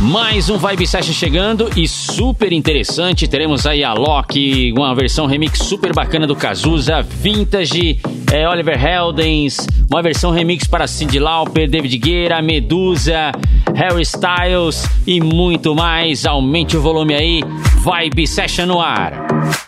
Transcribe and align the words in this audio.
Mais 0.00 0.48
um 0.48 0.56
Vibe 0.56 0.86
Session 0.86 1.12
chegando 1.12 1.68
e 1.76 1.88
super 1.88 2.52
interessante. 2.52 3.26
Teremos 3.26 3.66
aí 3.66 3.82
a 3.82 3.92
Loki, 3.92 4.72
uma 4.76 4.94
versão 4.94 5.26
remix 5.26 5.58
super 5.58 5.92
bacana 5.92 6.26
do 6.26 6.36
Cazuza, 6.36 7.02
Vintage, 7.02 8.00
é, 8.32 8.48
Oliver 8.48 8.82
Heldens, 8.82 9.66
uma 9.90 10.00
versão 10.00 10.30
remix 10.30 10.66
para 10.66 10.86
Cyndi 10.86 11.18
Lauper, 11.18 11.68
David 11.68 11.98
Guerra, 11.98 12.40
Medusa, 12.40 13.32
Harry 13.74 14.02
Styles 14.02 14.88
e 15.06 15.20
muito 15.20 15.74
mais. 15.74 16.24
Aumente 16.24 16.76
o 16.76 16.80
volume 16.80 17.14
aí. 17.14 17.42
Vibe 17.82 18.26
Session 18.26 18.66
no 18.66 18.80
ar. 18.80 19.67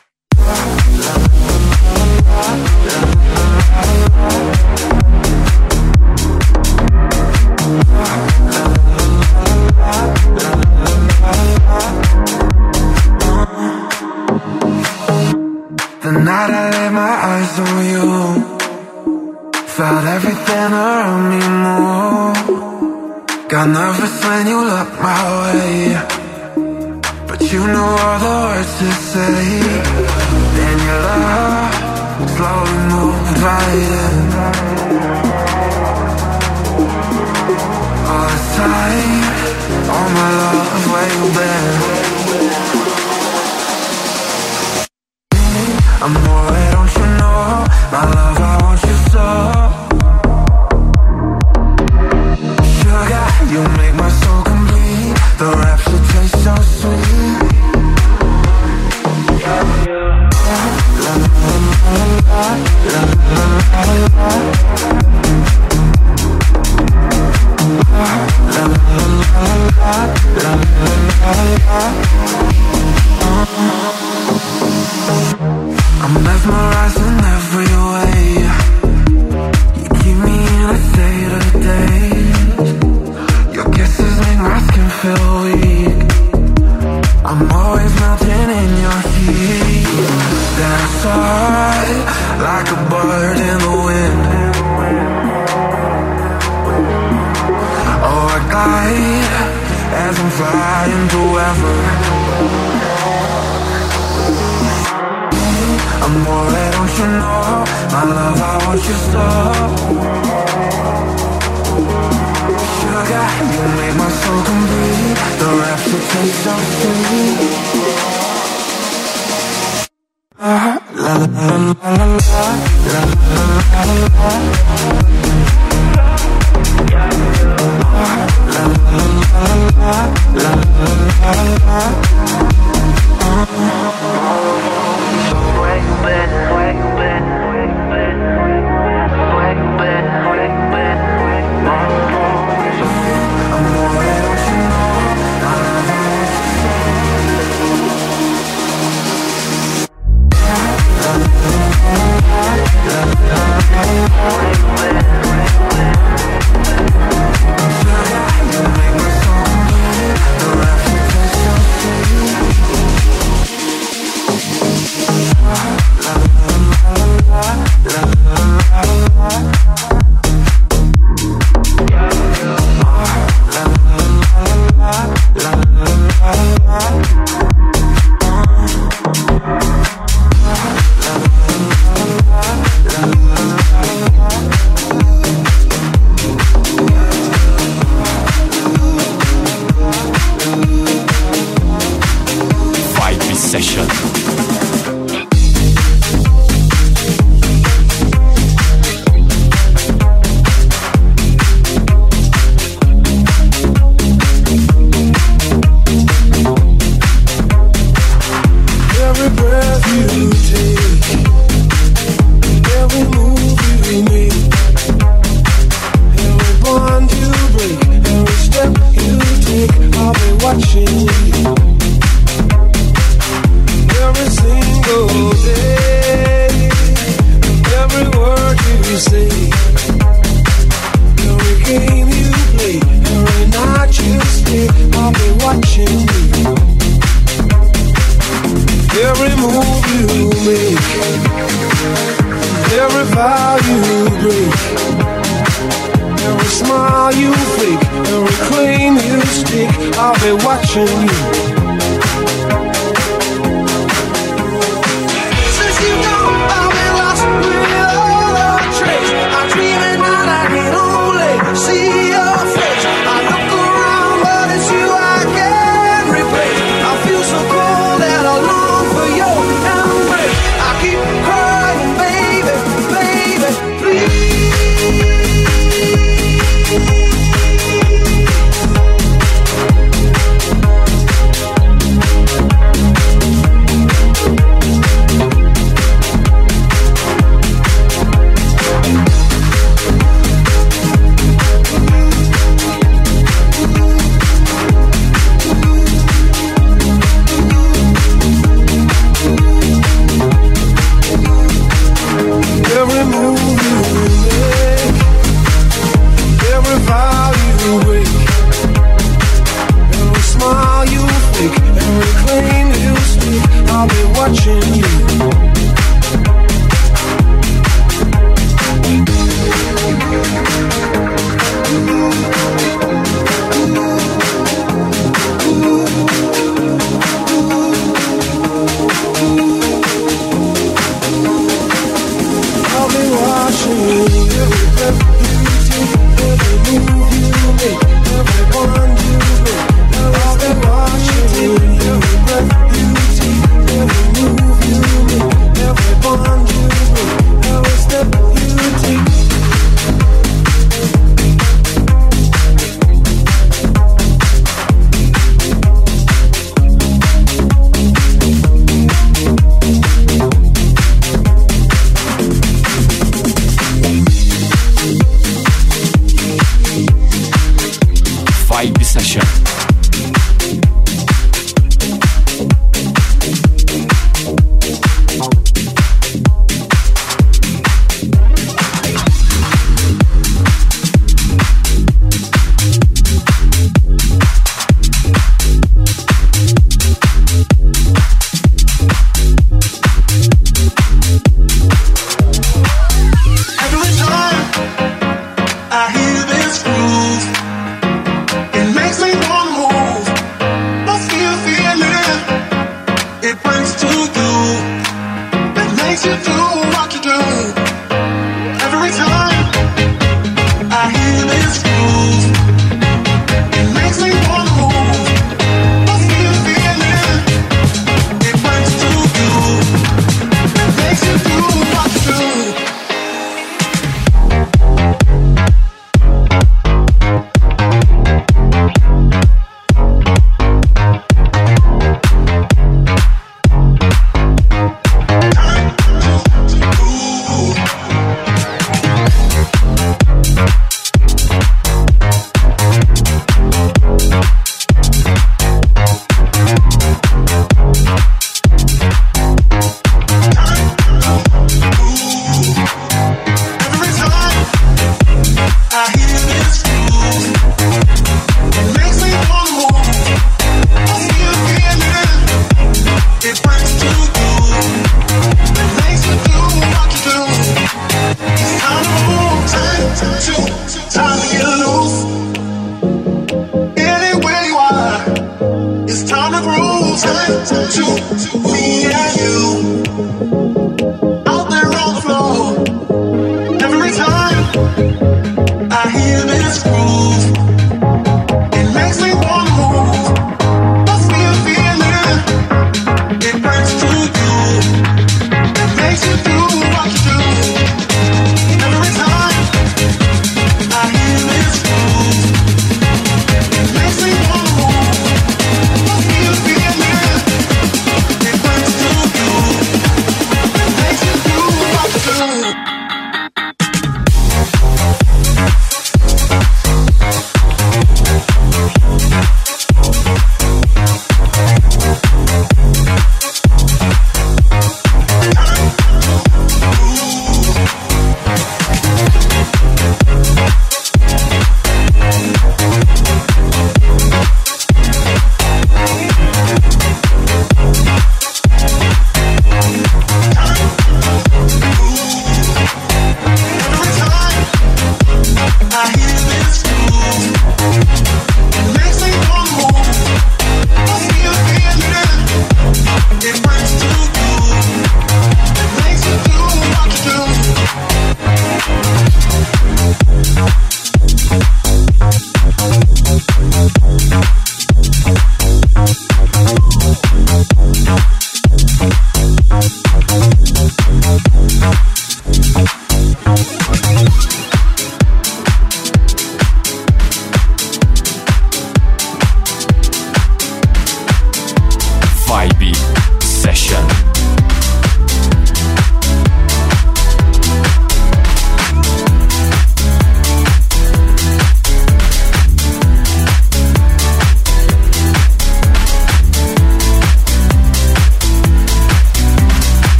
Night 16.91 17.01
my 17.03 17.15
eyes 17.31 17.59
on 17.59 17.85
you. 17.93 18.07
Felt 19.77 20.05
everything 20.07 20.73
around 20.73 21.23
me 21.31 21.43
move 21.65 22.39
Got 23.49 23.69
nervous 23.69 24.25
when 24.25 24.47
you 24.47 24.59
looked 24.71 24.99
my 25.03 25.23
way. 25.41 25.75
But 27.29 27.41
you 27.53 27.63
know 27.67 27.91
all 28.05 28.19
the 28.25 28.35
words 28.47 28.73
to 28.79 28.89
say. 29.11 29.35
Then 30.57 30.77
your 30.89 31.01
love 31.09 31.75
slowly 32.35 32.79
moved 32.93 33.39
right 33.47 33.81
in. 34.01 34.17
All 38.11 38.27
the 38.33 38.41
time, 38.59 39.25
all 39.95 40.09
my 40.19 40.31
love, 40.41 40.83
where 40.93 41.11
you 41.17 41.27
I'm 46.03 46.15
worried, 46.15 46.71
don't 46.73 46.95
you 46.97 47.07
know? 47.19 47.67
My 47.93 48.05
love, 48.17 48.41
I 48.41 48.57
want 48.63 48.81
you 48.89 48.97
so. 49.13 49.27
Sugar, 52.73 53.27
you 53.53 53.61
make 53.77 53.95
my 53.95 54.09
soul 54.09 54.43
complete. 54.43 55.15
The 55.37 55.49
rapture 55.61 56.03
tastes 56.13 56.43
so 56.43 56.55
sweet. 56.79 57.51
I'm 63.73 64.10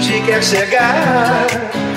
onde 0.00 0.20
quer 0.22 0.42
chegar. 0.42 1.89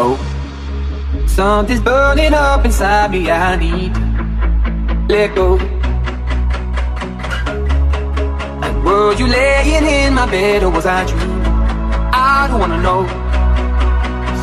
Oh. 0.00 0.16
inside 2.64 3.10
me, 3.10 3.30
I 3.30 3.56
need 3.56 3.92
let 5.08 5.34
go. 5.34 5.58
And 8.62 8.84
were 8.84 9.14
you 9.14 9.26
laying 9.26 9.84
in 9.84 10.14
my 10.14 10.30
bed 10.30 10.62
or 10.62 10.70
was 10.70 10.86
I 10.86 11.04
dreaming? 11.04 11.42
I 12.12 12.46
don't 12.48 12.60
wanna 12.60 12.80
know. 12.80 13.02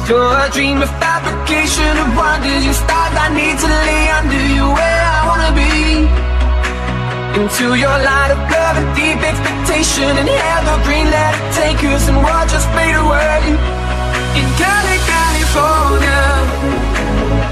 You're 0.09 0.37
a 0.39 0.49
dream 0.51 0.81
of 0.81 0.89
fabrication 1.45 1.97
of 1.97 2.15
wonders. 2.17 2.65
You 2.65 2.73
start, 2.73 3.13
I 3.13 3.29
need 3.29 3.57
to 3.59 3.67
lay 3.67 4.09
under 4.17 4.45
you 4.57 4.65
where 4.65 5.01
I 5.15 5.19
wanna 5.29 5.51
be. 5.53 6.09
Into 7.39 7.75
your 7.75 7.97
light 8.09 8.31
of 8.31 8.39
love 8.49 8.77
and 8.81 8.89
deep 8.95 9.21
expectation 9.21 10.09
and 10.21 10.29
evergreen, 10.29 11.07
let 11.11 11.33
it 11.35 11.45
take 11.53 11.83
us 11.93 12.07
and 12.09 12.17
we'll 12.17 12.47
just 12.47 12.67
fade 12.73 12.95
away. 12.95 13.41
In 14.39 14.47
Cali, 14.59 14.97
California. 15.13 16.23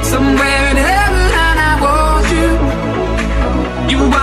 Somewhere 0.04 0.66
in 0.72 0.78
heaven 0.78 1.30
and 1.46 1.58
I 1.70 1.74
want 1.84 2.28
you 2.38 2.50
You 3.92 4.00
want 4.10 4.23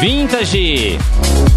Vintage. 0.00 0.98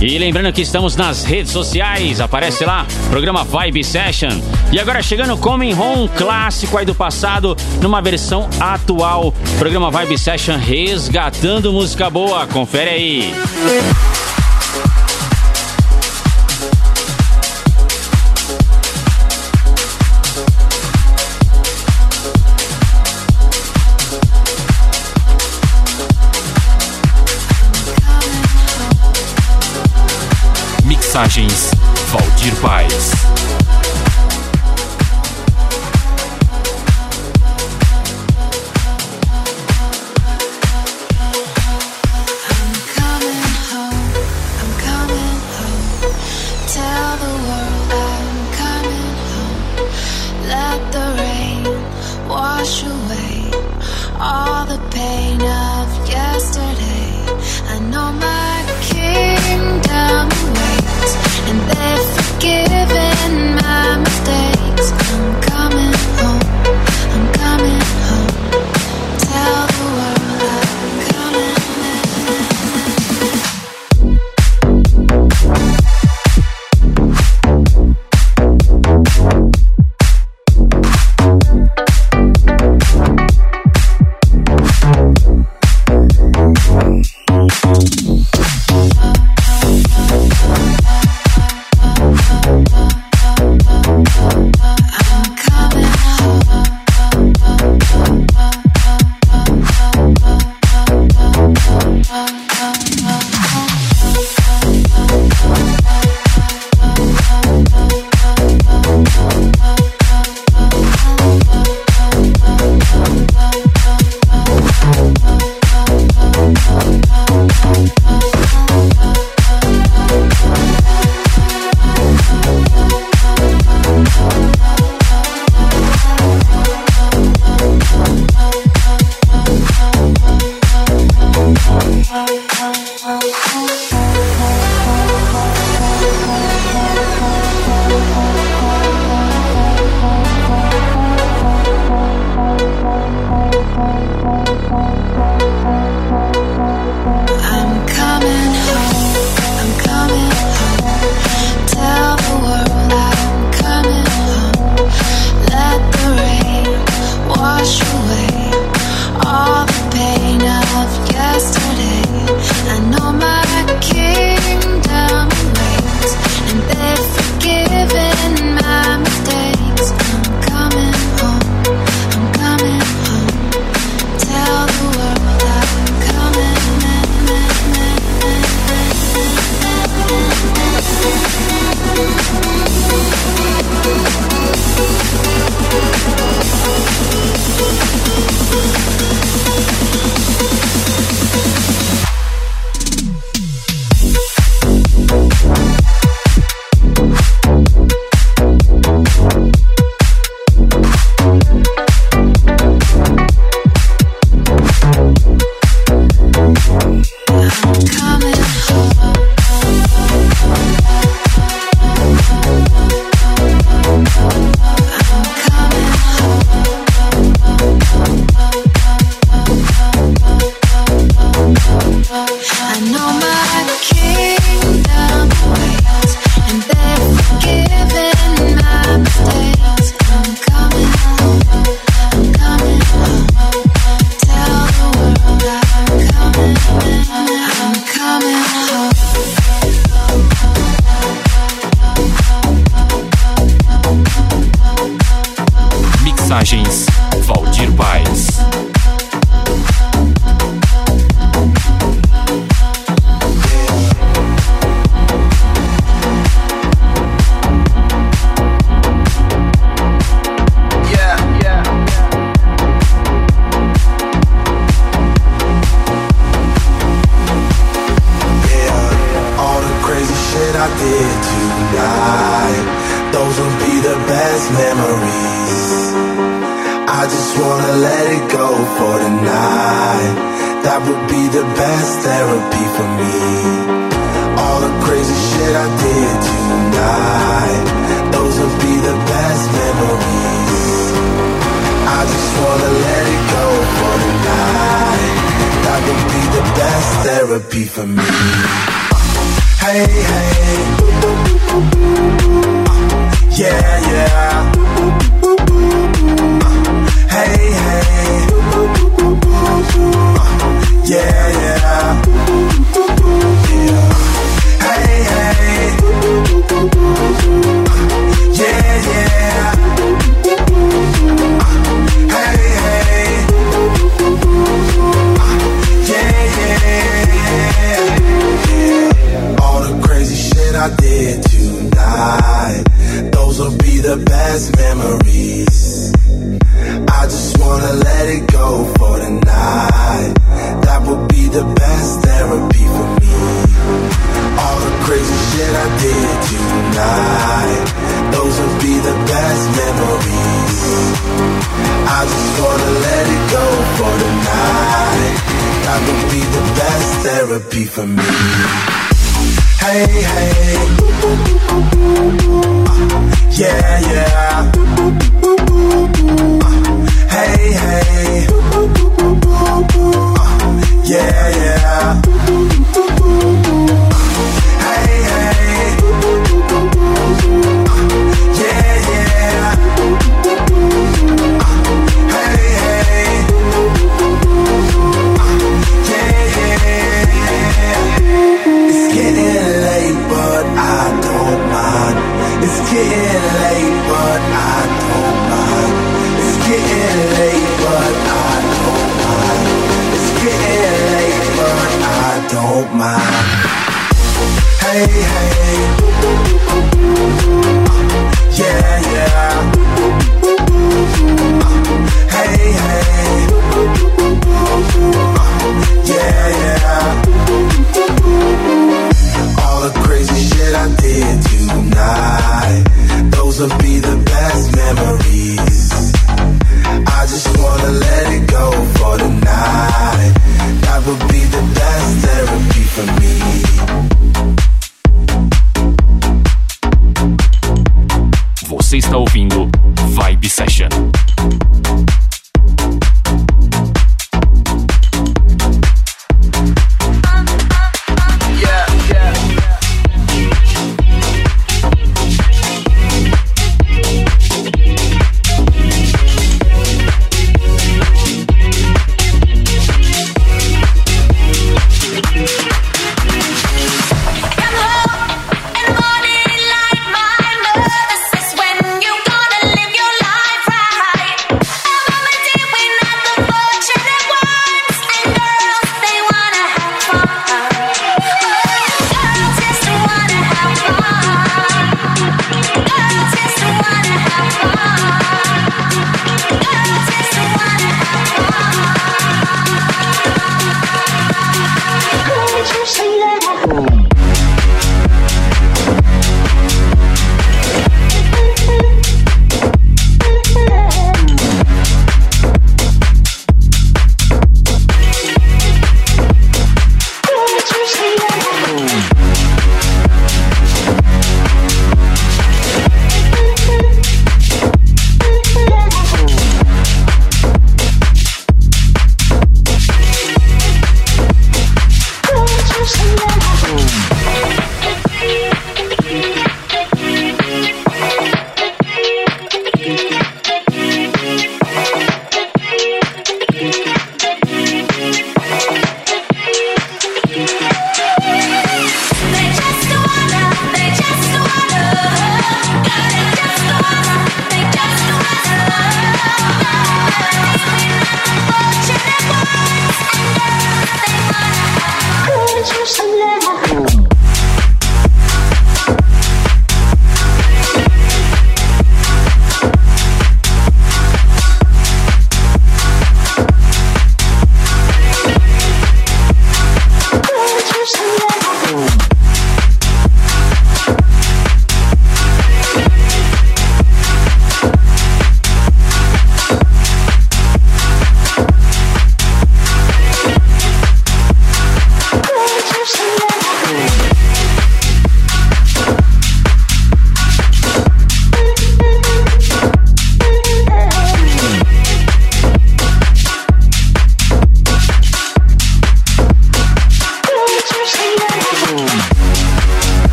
E 0.00 0.18
lembrando 0.18 0.52
que 0.52 0.62
estamos 0.62 0.96
nas 0.96 1.24
redes 1.24 1.52
sociais, 1.52 2.20
aparece 2.20 2.64
lá, 2.64 2.86
programa 3.08 3.44
Vibe 3.44 3.84
Session. 3.84 4.40
E 4.72 4.80
agora 4.80 5.02
chegando 5.02 5.36
Coming 5.36 5.74
Home, 5.74 6.08
clássico 6.08 6.76
aí 6.76 6.84
do 6.84 6.94
passado, 6.94 7.56
numa 7.80 8.02
versão 8.02 8.48
atual. 8.58 9.32
Programa 9.58 9.90
Vibe 9.90 10.18
Session 10.18 10.56
resgatando 10.56 11.72
música 11.72 12.10
boa, 12.10 12.46
confere 12.46 12.90
aí. 12.90 13.34
Mixagens 13.62 14.11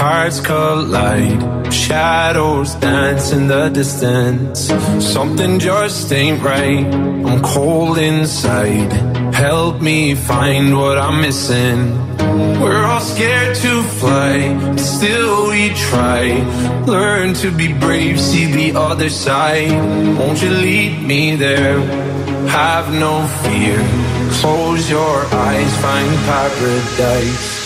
hearts 0.00 0.40
collide, 0.40 1.72
shadows 1.72 2.74
dance 2.76 3.32
in 3.32 3.48
the 3.48 3.68
distance. 3.68 4.72
Something 4.98 5.58
just 5.58 6.12
ain't 6.12 6.42
right, 6.42 6.84
I'm 7.28 7.42
cold 7.42 7.98
inside. 7.98 8.92
Help 9.34 9.80
me 9.80 10.14
find 10.14 10.76
what 10.76 10.98
I'm 10.98 11.20
missing. 11.20 11.78
We're 12.60 12.84
all 12.84 13.00
scared 13.00 13.56
to 13.56 13.82
fly, 14.00 14.58
but 14.60 14.78
still 14.78 15.48
we 15.48 15.70
try. 15.70 16.22
Learn 16.86 17.34
to 17.34 17.50
be 17.50 17.72
brave, 17.72 18.20
see 18.20 18.46
the 18.46 18.78
other 18.78 19.08
side. 19.08 19.72
Won't 20.18 20.42
you 20.42 20.50
lead 20.50 21.06
me 21.06 21.36
there? 21.36 21.80
Have 22.48 22.92
no 22.92 23.26
fear. 23.42 23.78
Close 24.40 24.90
your 24.90 25.24
eyes, 25.46 25.72
find 25.82 26.16
paradise. 26.28 27.59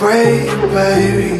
pray, 0.00 0.46
baby. 0.72 1.39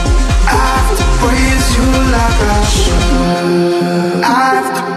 like 2.15 2.41
I 2.41 2.63
should. 2.63 4.23
I 4.23 4.90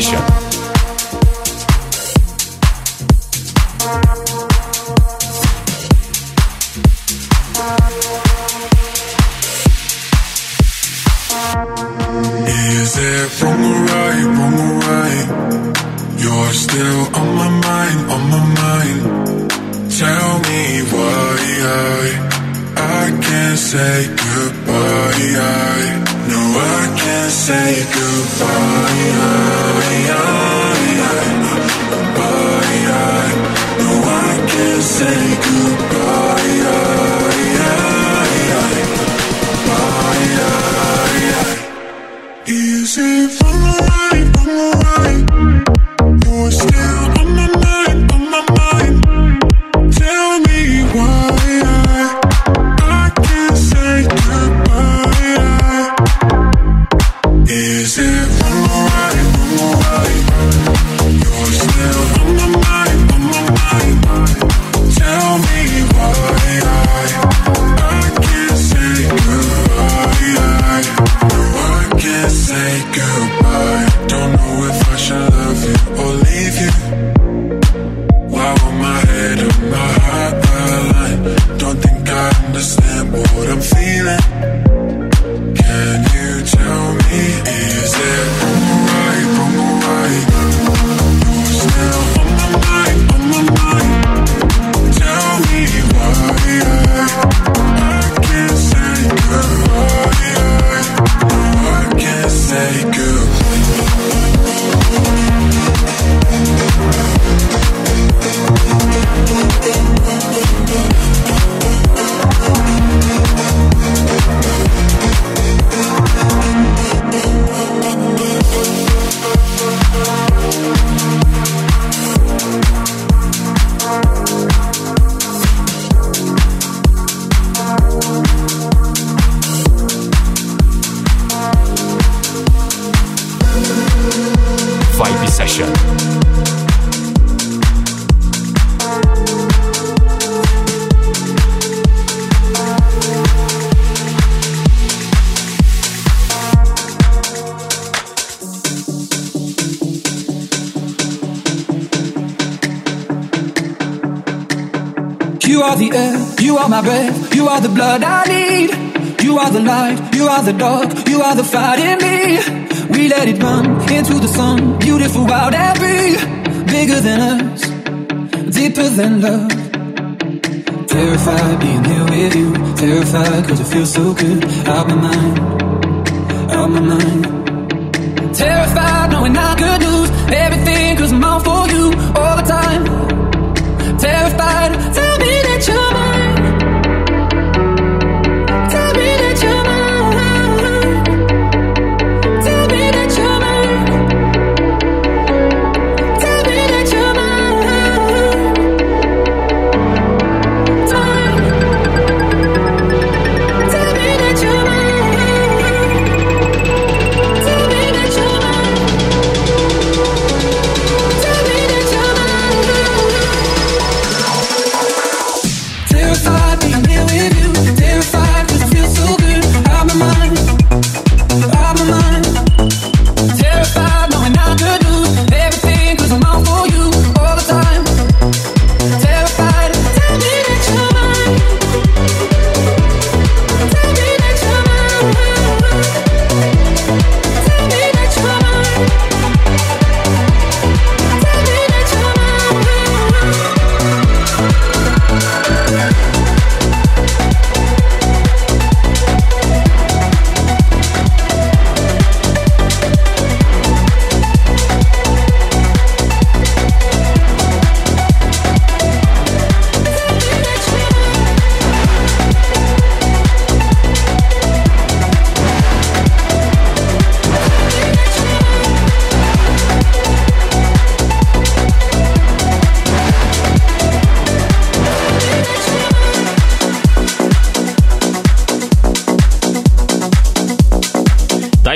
Session. 0.00 0.33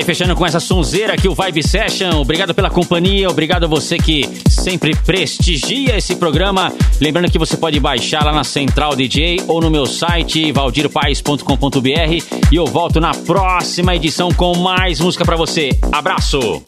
Fechando 0.08 0.34
com 0.34 0.46
essa 0.46 0.58
sonzeira 0.58 1.12
aqui 1.12 1.28
o 1.28 1.34
Vibe 1.34 1.62
Session. 1.62 2.18
Obrigado 2.18 2.54
pela 2.54 2.70
companhia, 2.70 3.28
obrigado 3.28 3.64
a 3.64 3.66
você 3.66 3.98
que 3.98 4.26
sempre 4.48 4.96
prestigia 4.96 5.98
esse 5.98 6.16
programa. 6.16 6.72
Lembrando 6.98 7.30
que 7.30 7.38
você 7.38 7.58
pode 7.58 7.78
baixar 7.78 8.24
lá 8.24 8.32
na 8.32 8.42
Central 8.42 8.96
DJ 8.96 9.42
ou 9.46 9.60
no 9.60 9.70
meu 9.70 9.84
site 9.84 10.50
valdirpaes.com.br 10.50 12.24
e 12.50 12.56
eu 12.56 12.64
volto 12.64 12.98
na 12.98 13.12
próxima 13.12 13.94
edição 13.94 14.32
com 14.32 14.56
mais 14.56 14.98
música 14.98 15.26
para 15.26 15.36
você. 15.36 15.78
Abraço. 15.92 16.62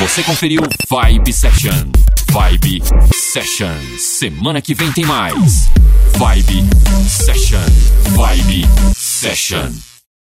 Você 0.00 0.24
conferiu 0.24 0.62
Vibe 0.90 1.32
Session. 1.32 1.86
Vibe 2.32 2.82
Session. 3.14 3.76
Semana 3.96 4.60
que 4.60 4.74
vem 4.74 4.90
tem 4.90 5.04
mais. 5.04 5.70
Vibe 6.16 6.64
Session. 7.06 7.60
Vibe 8.16 8.66
Session. 8.96 9.89